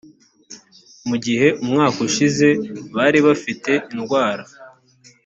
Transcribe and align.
mu 1.07 1.15
gihe 1.25 1.47
umwaka 1.63 1.97
ushize 2.07 2.47
bari 2.95 3.17
abafite 3.23 3.71
indwara 3.93 4.43